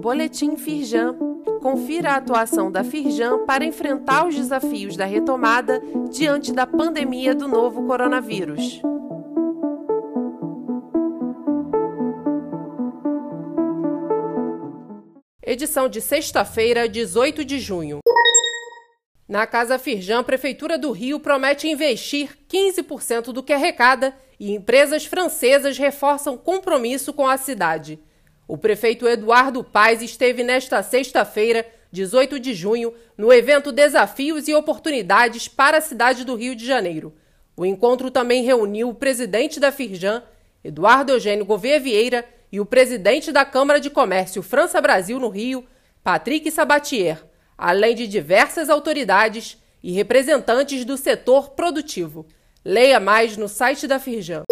[0.00, 1.16] Boletim Firjan.
[1.62, 5.80] Confira a atuação da Firjan para enfrentar os desafios da retomada
[6.10, 8.82] diante da pandemia do novo coronavírus.
[15.42, 18.03] Edição de sexta-feira, 18 de junho.
[19.26, 25.06] Na Casa Firjan, a Prefeitura do Rio promete investir 15% do que arrecada e empresas
[25.06, 27.98] francesas reforçam compromisso com a cidade.
[28.46, 35.48] O prefeito Eduardo Paes esteve nesta sexta-feira, 18 de junho, no evento Desafios e Oportunidades
[35.48, 37.14] para a cidade do Rio de Janeiro.
[37.56, 40.22] O encontro também reuniu o presidente da Firjan,
[40.62, 45.64] Eduardo Eugênio Gouveia Vieira, e o presidente da Câmara de Comércio França Brasil no Rio,
[46.02, 47.24] Patrick Sabatier,
[47.56, 52.26] além de diversas autoridades e representantes do setor produtivo.
[52.64, 54.42] Leia mais no site da Firjan.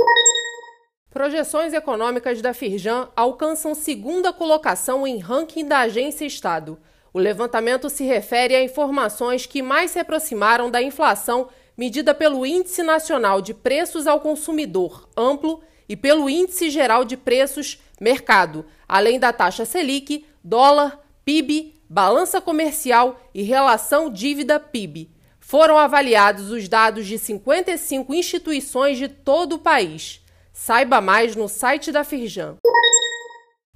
[1.10, 6.78] Projeções econômicas da Firjan alcançam segunda colocação em ranking da Agência Estado.
[7.12, 12.82] O levantamento se refere a informações que mais se aproximaram da inflação medida pelo Índice
[12.82, 19.32] Nacional de Preços ao Consumidor Amplo e pelo Índice Geral de Preços Mercado, além da
[19.32, 25.10] taxa Selic, dólar, PIB, balança comercial e relação dívida-PIB.
[25.38, 30.24] Foram avaliados os dados de 55 instituições de todo o país.
[30.54, 32.56] Saiba mais no site da Firjan.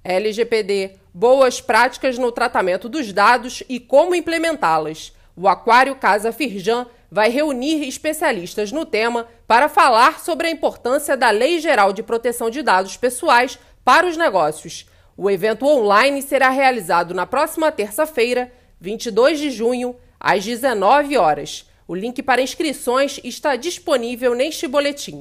[0.02, 5.12] LGPD Boas práticas no tratamento dos dados e como implementá-las.
[5.36, 11.28] O Aquário Casa Firjan vai reunir especialistas no tema para falar sobre a importância da
[11.28, 14.86] Lei Geral de Proteção de Dados Pessoais para os negócios.
[15.16, 21.64] O evento online será realizado na próxima terça-feira, 22 de junho, às 19 horas.
[21.88, 25.20] O link para inscrições está disponível neste boletim.